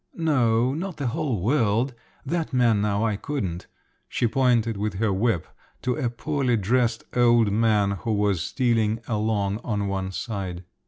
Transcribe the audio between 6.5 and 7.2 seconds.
dressed